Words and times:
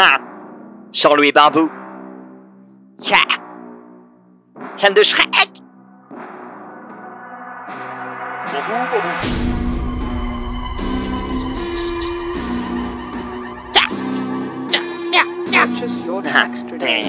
Ha 0.00 0.18
Jean-Louis 0.92 1.30
Barbou. 1.30 1.68
Ya 3.00 3.20
Fan 4.78 4.94
de 4.94 5.02
Shrek 5.02 5.28
Purchase 15.52 16.02
your 16.04 16.22
tracks 16.22 16.64
today. 16.64 17.02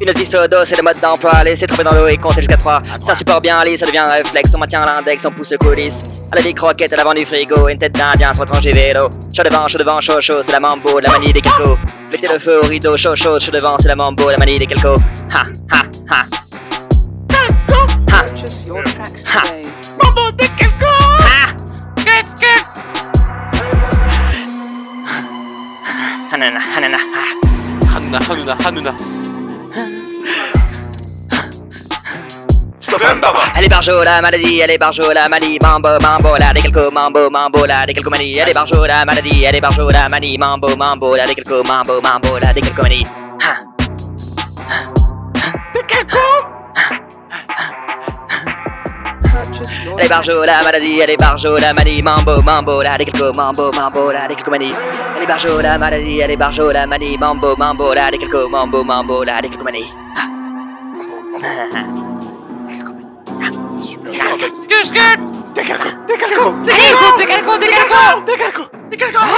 Une 0.00 0.08
autre 0.08 0.46
d'eau, 0.46 0.64
c'est 0.64 0.76
le 0.76 0.82
mode 0.82 0.98
d'emploi. 1.00 1.44
Laisser 1.44 1.66
tremper 1.66 1.84
dans 1.84 1.94
l'eau 1.94 2.08
et 2.08 2.16
compter 2.16 2.40
jusqu'à 2.40 2.56
3. 2.56 2.82
Ça 3.06 3.14
supporte 3.14 3.42
bien, 3.42 3.58
allez, 3.58 3.76
ça 3.76 3.84
devient 3.84 3.98
un 3.98 4.12
réflexe. 4.12 4.54
On 4.54 4.58
maintient 4.58 4.86
l'index, 4.86 5.22
on 5.26 5.32
pousse 5.32 5.52
le 5.52 5.58
coulisses. 5.58 6.17
À 6.30 6.36
la 6.36 6.42
des 6.42 6.52
croquettes 6.54 6.92
à 6.92 6.96
l'avant 6.96 7.14
du 7.14 7.24
frigo. 7.24 7.68
Une 7.68 7.78
tête 7.78 7.92
d'indien 7.94 8.32
sur 8.32 8.44
tranché 8.44 8.70
vélo. 8.70 9.08
Chaud 9.34 9.42
devant, 9.42 9.66
chaud 9.68 9.78
devant, 9.78 10.00
chaud 10.00 10.20
chaud, 10.20 10.42
c'est 10.44 10.52
la 10.52 10.60
mambo, 10.60 11.00
la 11.00 11.10
manie 11.10 11.32
des 11.32 11.40
calcos. 11.40 11.78
Mettez 12.12 12.28
le 12.28 12.38
feu 12.38 12.60
au 12.62 12.66
rideau, 12.66 12.96
chaud 12.96 13.16
chaud, 13.16 13.38
chaud 13.38 13.50
devant, 13.50 13.76
c'est 13.78 13.88
la 13.88 13.96
mambo, 13.96 14.30
la 14.30 14.36
manie 14.36 14.58
des 14.58 14.66
calcos. 14.66 15.00
Ha 15.30 15.42
ha 15.70 15.82
ha. 16.10 16.24
Ha 18.10 18.24
Purchase 18.24 18.66
your 18.66 18.82
tracks 18.84 19.24
Ha. 19.26 19.42
today. 19.42 19.70
ha. 21.20 21.54
Hanana, 26.30 26.60
hanana, 26.60 26.98
ha. 26.98 27.48
한 27.98 29.27
comme 32.98 33.20
Baba. 33.20 33.52
Allez 33.54 33.68
Barjo 33.68 34.02
la 34.04 34.20
maladie, 34.20 34.62
allez 34.62 34.78
Barjo 34.78 35.12
la 35.12 35.28
maladie, 35.28 35.58
mambo 35.60 35.96
mambo 36.00 36.36
la 36.38 36.52
des 36.52 36.62
quelques 36.62 36.92
mambo 36.92 37.30
mambo 37.30 37.66
la 37.66 37.86
des 37.86 37.92
quelques 37.92 38.10
manies, 38.10 38.40
allez 38.40 38.52
Barjo 38.52 38.86
la 38.86 39.04
maladie, 39.04 39.46
allez 39.46 39.60
Barjo 39.60 39.88
la 39.88 40.06
manie, 40.08 40.36
mambo 40.38 40.68
mambo 40.76 41.16
la 41.16 41.26
des 41.26 41.34
quelques 41.34 41.66
mambo 41.66 42.00
mambo 42.00 42.38
la 42.38 42.52
des 42.52 42.60
quelques 42.60 42.82
manies. 42.82 43.06
Des 45.74 45.82
quelques 45.86 46.18
Allez 49.98 50.08
barjo 50.08 50.44
la 50.46 50.62
maladie, 50.62 51.02
allez 51.02 51.16
barjo 51.16 51.56
la 51.56 51.72
maladie, 51.72 52.02
mambo 52.02 52.40
mambo 52.42 52.82
la 52.82 52.96
des 52.96 53.04
quelques 53.04 53.36
mambo 53.36 53.72
mambo 53.72 54.12
la 54.12 54.28
des 54.28 54.36
quelques 54.36 54.48
manies. 54.50 54.74
Allez 55.16 55.26
barjo 55.26 55.60
la 55.60 55.78
maladie, 55.78 56.22
allez 56.22 56.36
barjo 56.36 56.70
la 56.72 56.86
maladie, 56.86 57.18
mambo 57.18 57.56
mambo 57.56 57.94
la 57.94 58.10
des 58.10 58.18
quelques 58.18 58.48
mambo 58.50 58.84
mambo 58.84 59.24
la 59.24 59.40
des 59.40 59.48
quelques 59.48 59.64
manies. 59.64 59.88
Take 64.38 64.52
it. 64.52 64.70
You're 64.70 64.84
Take 64.84 65.18
Te 65.54 65.64
cargo, 65.64 66.06
Take 66.06 66.16
cargo. 66.16 66.64
Te 66.64 66.70
Take 66.70 67.18
te 67.18 67.26
cargo, 67.26 67.58
te 67.58 67.68
cargo. 67.68 68.24
Te 68.24 68.36
Take 68.38 68.70
te 68.90 68.96
cargo. 68.96 69.37